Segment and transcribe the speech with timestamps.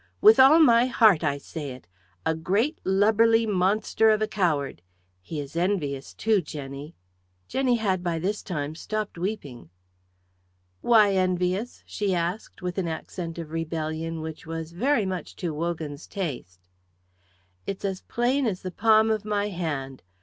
[0.19, 1.85] With all my heart I say it.
[2.25, 4.81] A great lubberly monster of a coward.
[5.21, 6.95] He is envious, too, Jenny."
[7.47, 9.69] Jenny had by this time stopped weeping.
[10.81, 16.07] "Why envious?" she asked with an accent of rebellion which was very much to Wogan's
[16.07, 16.61] taste.
[17.67, 20.01] "It's as plain as the palm of my hand.